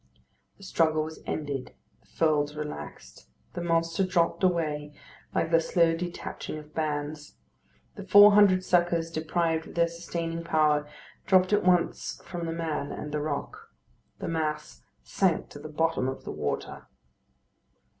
[0.57, 1.75] The struggle was ended.
[2.01, 3.29] The folds relaxed.
[3.53, 4.95] The monster dropped away,
[5.35, 7.35] like the slow detaching of bands.
[7.93, 10.89] The four hundred suckers, deprived of their sustaining power,
[11.27, 13.69] dropped at once from the man and the rock.
[14.17, 16.87] The mass sank to the bottom of the water.